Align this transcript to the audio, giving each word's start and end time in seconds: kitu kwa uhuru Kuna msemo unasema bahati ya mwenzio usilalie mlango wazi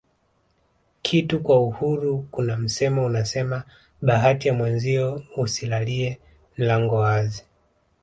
kitu 1.01 1.39
kwa 1.39 1.59
uhuru 1.59 2.27
Kuna 2.31 2.57
msemo 2.57 3.05
unasema 3.05 3.63
bahati 4.01 4.47
ya 4.47 4.53
mwenzio 4.53 5.23
usilalie 5.37 6.19
mlango 6.57 6.95
wazi 6.95 7.43